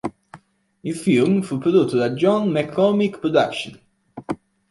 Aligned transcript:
Il 0.83 0.95
film 0.95 1.43
fu 1.43 1.59
prodotto 1.59 1.95
dalla 1.95 2.15
John 2.15 2.49
McCormick 2.49 3.19
Productions. 3.19 3.79